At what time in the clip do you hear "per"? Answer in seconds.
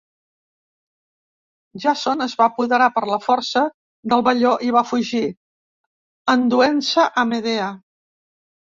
2.97-3.05